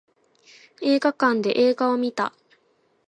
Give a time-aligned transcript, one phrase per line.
[0.81, 2.33] 映画館で映画を見た